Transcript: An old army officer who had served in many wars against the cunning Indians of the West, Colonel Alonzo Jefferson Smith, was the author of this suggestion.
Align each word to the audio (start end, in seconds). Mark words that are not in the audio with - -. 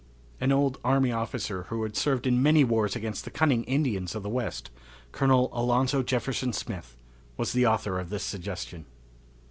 An 0.39 0.51
old 0.51 0.79
army 0.83 1.11
officer 1.11 1.65
who 1.69 1.83
had 1.83 1.95
served 1.95 2.25
in 2.25 2.41
many 2.41 2.63
wars 2.63 2.95
against 2.95 3.23
the 3.23 3.29
cunning 3.29 3.63
Indians 3.65 4.15
of 4.15 4.23
the 4.23 4.31
West, 4.31 4.71
Colonel 5.11 5.51
Alonzo 5.53 6.01
Jefferson 6.01 6.53
Smith, 6.53 6.97
was 7.37 7.53
the 7.53 7.67
author 7.67 7.99
of 7.99 8.09
this 8.09 8.23
suggestion. 8.23 8.85